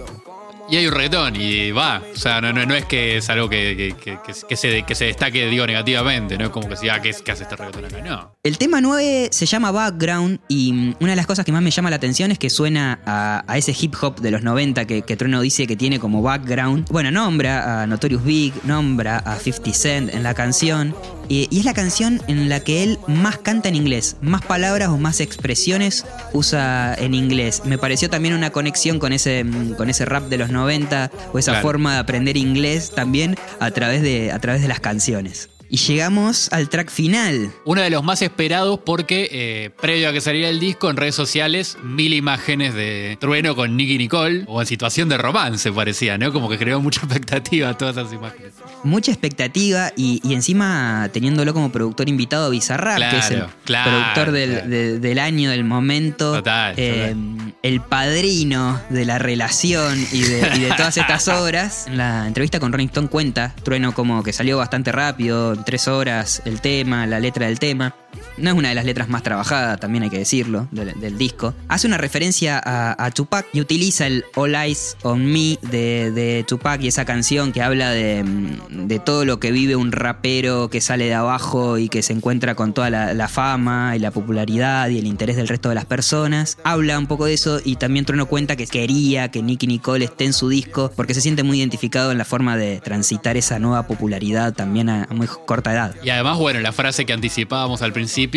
[0.71, 2.03] y hay un reggaetón y va.
[2.15, 5.05] O sea, no, no, no es que es algo que, que- que- se, que se
[5.07, 6.37] destaque, digo, negativamente.
[6.39, 7.99] No es como que ah, ¿qué, es- qué hace este reggaetón acá?
[8.03, 8.35] No.
[8.43, 11.71] El tema 9 se llama Background y mm, una de las cosas que más me
[11.71, 15.03] llama la atención es que suena a, a ese hip hop de los 90 que,
[15.03, 16.87] que Trueno dice que tiene como background.
[16.91, 20.95] Bueno, nombra a Notorious Big, nombra a 50 Cent en la canción
[21.29, 24.97] Y es la canción en la que él más canta en inglés, más palabras o
[24.99, 27.63] más expresiones usa en inglés.
[27.65, 31.39] Me pareció también una conexión con ese, mm, con ese rap de los 90 o
[31.39, 31.67] esa Claro.
[31.67, 35.51] forma de aprender inglés también a través de, a través de las canciones.
[35.71, 37.53] Y llegamos al track final.
[37.65, 41.15] Uno de los más esperados porque, eh, previo a que saliera el disco, en redes
[41.15, 46.33] sociales, mil imágenes de Trueno con Nicky Nicole, o en situación de romance parecía, ¿no?
[46.33, 48.53] Como que creó mucha expectativa todas esas imágenes.
[48.83, 53.91] Mucha expectativa y, y encima teniéndolo como productor invitado a Bizarrap, que es el Claro,
[53.91, 54.69] productor del, claro.
[54.69, 56.33] de- del año, del momento.
[56.37, 57.15] Total, eh,
[57.63, 61.87] el padrino de la relación y de, y de todas estas obras.
[61.87, 66.43] En la entrevista con Rolling Stone cuenta, Trueno como que salió bastante rápido, tres horas,
[66.45, 67.95] el tema, la letra del tema.
[68.41, 71.55] No es una de las letras más trabajadas, también hay que decirlo, del, disco.
[71.69, 76.45] Hace una referencia a, a Tupac y utiliza el All Eyes on Me de, de
[76.47, 78.25] Tupac y esa canción que habla de,
[78.71, 82.55] de todo lo que vive un rapero que sale de abajo y que se encuentra
[82.55, 86.59] con toda la, fama y la popularidad y el interés del resto de las personas.
[86.65, 90.25] Habla un poco de eso y también Trueno cuenta que quería que Nicky Nicole esté
[90.25, 93.87] en su disco porque se siente muy identificado en la forma de transitar esa nueva
[93.87, 95.95] popularidad también a muy corta edad.
[96.03, 98.28] Y además, bueno, la frase que anticipábamos al principio,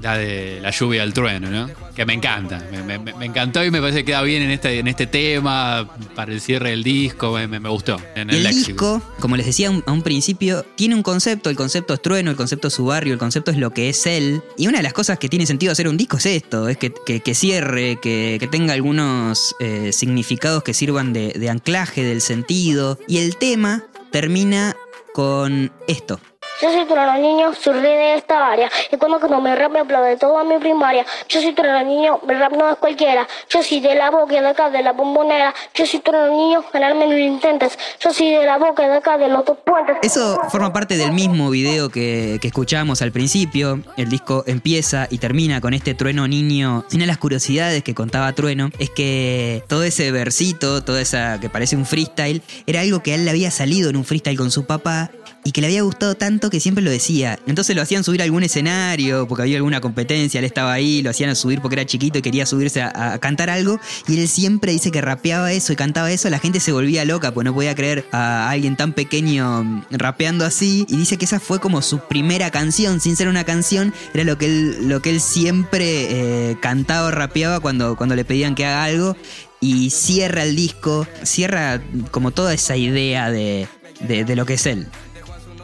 [0.00, 1.68] la de la lluvia al trueno, ¿no?
[1.94, 4.78] Que me encanta, me, me- me encantó y me parece que queda bien en este,
[4.78, 8.00] en este tema, para el cierre del disco, me, gustó.
[8.14, 11.92] En el, El disco, como les decía a un principio, tiene un concepto, el concepto
[11.92, 14.40] es trueno, el concepto es su barrio, el concepto es lo que es él.
[14.56, 16.94] Y una de las cosas que tiene sentido hacer un disco es esto, es que,
[17.04, 22.22] que- que cierre, que, que tenga algunos eh, significados que sirvan de, de anclaje del
[22.22, 22.98] sentido.
[23.06, 24.74] Y el tema termina
[25.12, 26.20] con esto.
[26.60, 28.70] Yo soy trueno niño, soy rey de esta área.
[28.92, 31.06] Y cuando cuando me rap me aplaude toda mi primaria.
[31.28, 33.26] Yo soy trueno niño, mi rap no es cualquiera.
[33.48, 35.54] Yo soy de la boca de acá de la bombonera.
[35.74, 37.78] Yo soy trueno niño, ganarme no lo intentes.
[37.98, 39.96] Yo soy de la boca de acá de los dos puentes.
[40.02, 43.80] Eso forma parte del mismo video que, que escuchábamos al principio.
[43.96, 46.84] El disco empieza y termina con este trueno niño.
[46.92, 51.48] Una de las curiosidades que contaba Trueno es que todo ese versito, toda esa que
[51.48, 54.66] parece un freestyle, era algo que él le había salido en un freestyle con su
[54.66, 55.10] papá
[55.42, 57.38] y que le había gustado tanto que siempre lo decía.
[57.46, 61.10] Entonces lo hacían subir a algún escenario porque había alguna competencia, él estaba ahí, lo
[61.10, 63.80] hacían subir porque era chiquito y quería subirse a, cantar algo.
[64.06, 67.32] Y él siempre dice que rapeaba eso y cantaba eso, la gente se volvía loca,
[67.32, 70.84] pues no podía creer a alguien tan pequeño mm, rapeando así.
[70.88, 74.36] Y dice que esa fue como su primera canción, sin ser una canción, era lo
[74.36, 78.66] que él, lo que él siempre eh, cantaba o rapeaba cuando, cuando le pedían que
[78.66, 79.16] haga algo.
[79.62, 83.68] Y cierra el disco, cierra como toda esa idea de,
[84.00, 84.86] de- de lo que es él.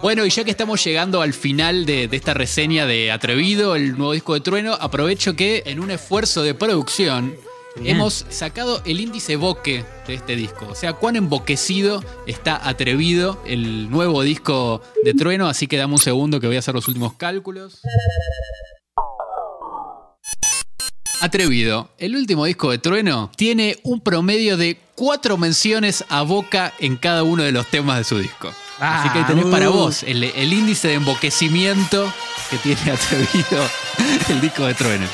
[0.02, 3.96] Bueno, y ya que estamos llegando al final de, de esta reseña de Atrevido, el
[3.96, 7.36] nuevo disco de Trueno, aprovecho que en un esfuerzo de producción
[7.76, 7.96] Bien.
[7.96, 10.66] hemos sacado el índice Boque de este disco.
[10.70, 15.48] O sea, cuán emboquecido está Atrevido el nuevo disco de Trueno.
[15.48, 17.80] Así que dame un segundo que voy a hacer los últimos cálculos.
[21.20, 26.96] Atrevido, el último disco de Trueno tiene un promedio de cuatro menciones a Boca en
[26.96, 28.52] cada uno de los temas de su disco.
[28.78, 32.12] Así que ahí tenés para vos el, el índice de emboquecimiento
[32.50, 33.68] que tiene Atrevido
[34.28, 35.06] el disco de Trueno.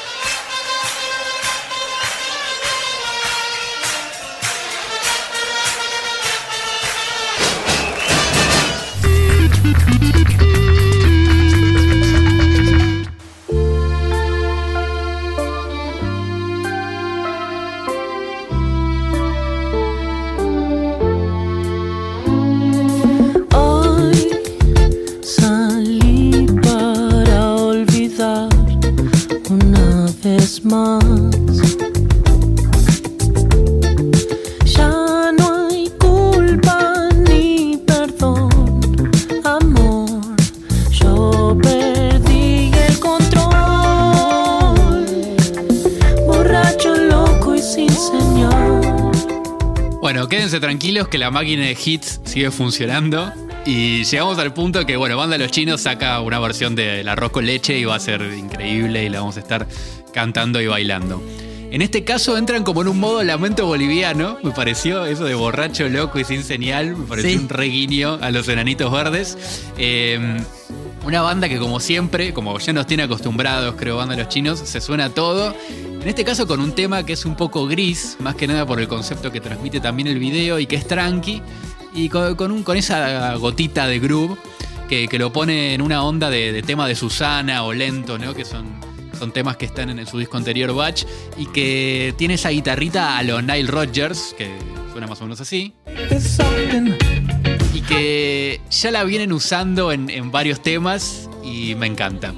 [51.12, 53.30] Que la máquina de hits sigue funcionando.
[53.66, 57.44] Y llegamos al punto que, bueno, Banda Los Chinos saca una versión del arroz con
[57.44, 59.66] leche y va a ser increíble y la vamos a estar
[60.14, 61.22] cantando y bailando.
[61.70, 65.88] En este caso entran como en un modo lamento boliviano, me pareció, eso de borracho,
[65.90, 67.36] loco y sin señal, me pareció Sí.
[67.36, 69.36] un reguiño a los enanitos verdes.
[69.78, 70.18] Eh,
[71.04, 74.80] una banda que como siempre, como ya nos tiene acostumbrados, creo, Banda Los Chinos, se
[74.80, 75.54] suena todo.
[76.02, 78.80] En este caso con un tema que es un poco gris, más que nada por
[78.80, 81.40] el concepto que transmite también el video y que es tranqui,
[81.94, 84.36] y con, un, con esa gotita de groove
[84.88, 88.34] que, lo pone en una onda de, tema de Susana o lento, ¿no?
[88.34, 88.66] Que son,
[89.16, 91.04] son temas que están en, su disco anterior Batch
[91.38, 94.50] y que tiene esa guitarrita a lo Nile Rodgers, que
[94.90, 95.72] suena más o menos así.
[97.72, 102.34] Y que ya la vienen usando en varios temas y me encanta.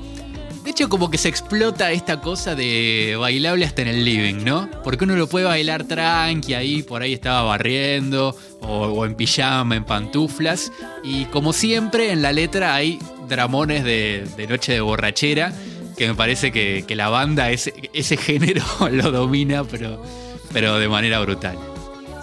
[0.65, 4.67] De hecho, como que se explota esta cosa de bailable hasta en el living, ¿no?
[4.83, 9.85] Porque uno lo puede bailar tranqui ahí, por ahí estaba barriendo, o, en pijama, en
[9.85, 10.73] pantuflas.
[11.03, 12.99] Y como siempre, en la letra hay
[13.29, 15.53] dramones de, noche de borrachera,
[15.99, 20.03] que me parece que, que la banda ese, ese género lo domina, pero,
[20.51, 21.59] pero de manera brutal.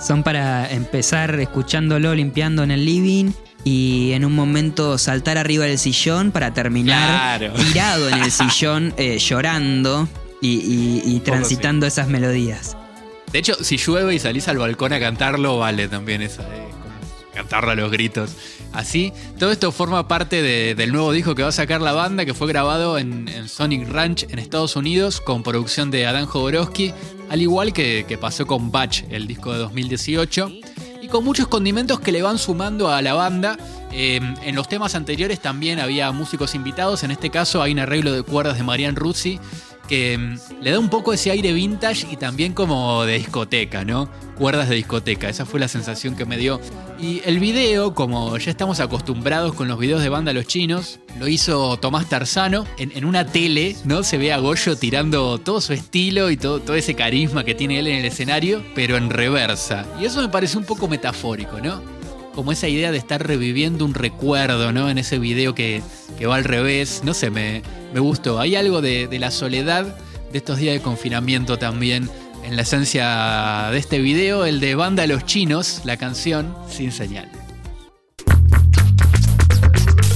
[0.03, 3.33] Son para empezar escuchándolo limpiando en el living
[3.63, 7.53] y en un momento saltar arriba del sillón para terminar Claro.
[7.65, 10.07] tirado en el sillón eh, llorando
[10.41, 12.75] y, y- y transitando esas melodías.
[13.31, 17.33] De hecho, si llueve y salís al balcón a cantarlo, vale también esa de como
[17.33, 18.31] cantarlo a los gritos.
[18.73, 22.25] Así, todo esto forma parte de- del nuevo disco que va a sacar la banda,
[22.25, 26.93] que fue grabado en, en Sonic Ranch en Estados Unidos, con producción de Adán Jodorowsky,
[27.29, 30.61] al igual que, que pasó con Batch, el disco de 2018, y
[31.11, 33.57] con muchos condimentos que le van sumando a la banda.
[33.91, 38.13] Eh, en los temas anteriores también había músicos invitados, en este caso hay un arreglo
[38.13, 39.39] de cuerdas de Marian Ruzzi,
[40.17, 44.09] mm, le da un poco ese aire vintage y también como de discoteca, ¿no?
[44.37, 46.59] Cuerdas de discoteca, esa fue la sensación que me dio.
[46.99, 51.27] Y el video, como ya estamos acostumbrados con los videos de banda los chinos, lo
[51.27, 54.03] hizo Tomás Tarzano en, en una tele, ¿no?
[54.03, 57.79] Se ve a Goyo tirando todo su estilo y todo, todo ese carisma que tiene
[57.79, 59.85] él en el escenario, pero en reversa.
[59.99, 62.00] Y eso me parece un poco metafórico, ¿no?
[62.35, 64.89] Como esa idea de estar reviviendo un recuerdo, ¿no?
[64.89, 65.81] En ese video que,
[66.17, 67.01] que va al revés.
[67.03, 67.61] No sé, me,
[67.93, 68.39] me gustó.
[68.39, 69.97] Hay algo de, de la soledad
[70.31, 72.09] de estos días de confinamiento también
[72.43, 77.29] en la esencia de este video, el de Banda Los Chinos, la canción Sin Señal.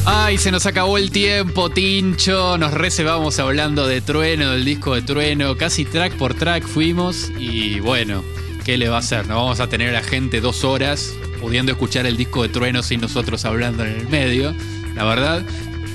[0.07, 2.57] Ay, se nos acabó el tiempo, Tincho.
[2.59, 5.57] Nos reservamos hablando de Trueno, del disco de Trueno.
[5.57, 7.31] Casi track por track fuimos.
[7.39, 8.23] Y bueno,
[8.63, 9.27] ¿qué le va a hacer?
[9.27, 12.83] No vamos a tener a la gente dos horas pudiendo escuchar el disco de Trueno
[12.83, 14.55] sin nosotros hablando en el medio,
[14.95, 15.43] la verdad.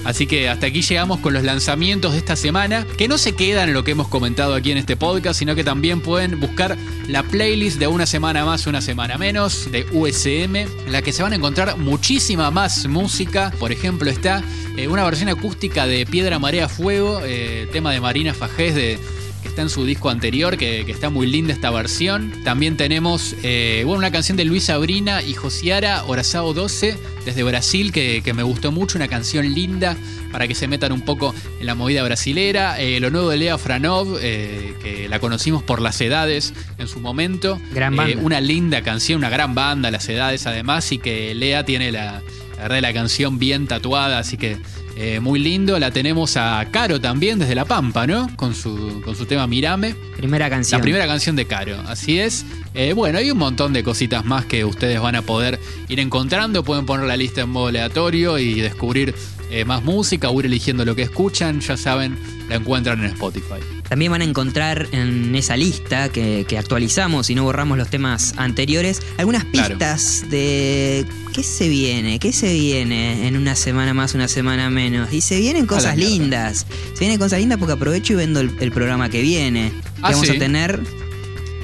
[0.04, 3.68] Así que hasta aquí llegamos con los lanzamientos de esta semana, que no se quedan
[3.68, 7.22] en lo que hemos comentado aquí en este podcast, sino que también pueden buscar la
[7.22, 11.32] playlist de una semana más, una semana menos, de USM, en la que se van
[11.32, 13.52] a encontrar muchísima más música.
[13.58, 14.42] Por ejemplo, está
[14.76, 18.98] eh, una versión acústica de Piedra, Marea, Fuego, eh, tema de Marina Fajés de
[19.42, 22.32] que está en su disco anterior, que, que está muy linda esta versión.
[22.44, 27.92] También tenemos eh, bueno, una canción de Luis Sabrina y Josiara, Orazao 12, desde Brasil,
[27.92, 29.96] que, que me gustó mucho, una canción linda
[30.32, 32.80] para que se metan un poco en la movida brasilera.
[32.80, 37.00] Eh, lo nuevo de Lea Franov, eh, que la conocimos por Las Edades en su
[37.00, 37.60] momento.
[37.72, 38.20] Gran banda.
[38.22, 42.22] una linda canción, una gran banda, Las Edades además, y que Lea tiene la,
[42.56, 44.58] la verdad la canción bien tatuada, así que
[44.96, 45.78] eh, muy lindo.
[45.78, 48.34] La tenemos a Caro también desde La Pampa, ¿no?
[48.36, 49.94] Con su, con su tema Mirame.
[50.16, 50.80] Primera canción.
[50.80, 52.44] La primera canción de Caro, así es.
[52.74, 56.64] Eh, bueno, hay un montón de cositas más que ustedes van a poder ir encontrando.
[56.64, 59.14] Pueden poner la lista en modo aleatorio y descubrir
[59.50, 61.60] eh, más música o ir eligiendo lo que escuchan.
[61.60, 62.16] Ya saben,
[62.48, 63.60] la encuentran en Spotify.
[63.88, 68.34] También van a encontrar en esa lista que, que actualizamos y no borramos los temas
[68.36, 69.70] anteriores algunas Claro.
[69.76, 75.12] pistas de qué se viene, qué se viene en una semana más, una semana menos.
[75.12, 76.66] Y se vienen cosas lindas.
[76.94, 79.70] Se vienen cosas lindas porque aprovecho y vendo el, el programa que viene.
[79.72, 80.36] Que Ah, vamos ¿sí?
[80.36, 80.80] a tener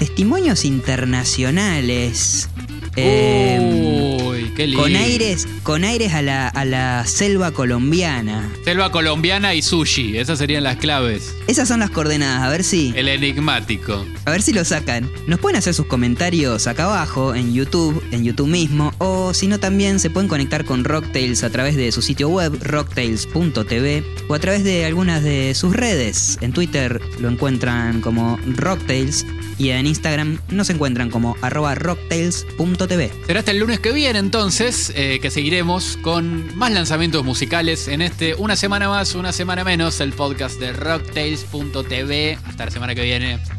[0.00, 2.48] testimonios internacionales.
[2.96, 3.85] Eh, Uy,
[4.56, 4.82] qué lindo.
[4.82, 8.50] con aires, con aires a la, a la selva colombiana.
[8.64, 11.34] Selva colombiana y sushi, esas serían las claves.
[11.46, 12.92] Esas son las coordenadas, a ver si.
[12.96, 14.04] El enigmático.
[14.24, 15.08] A ver si lo sacan.
[15.26, 19.60] Nos pueden hacer sus comentarios acá abajo, en YouTube, en YouTube mismo, o si no
[19.60, 24.38] también se pueden conectar con Rocktails a través de su sitio web, rocktails.tv, o a
[24.38, 26.38] través de algunas de sus redes.
[26.40, 29.26] En Twitter lo encuentran como Rocktails,
[29.58, 33.12] y en Instagram nos encuentran como arroba rocktails.tv.
[33.26, 38.02] Será hasta el lunes que viene entonces eh, que seguiremos con más lanzamientos musicales en
[38.02, 42.38] este Una Semana Más, Una Semana Menos, el podcast de rocktails.tv.
[42.44, 43.55] Hasta la semana que viene.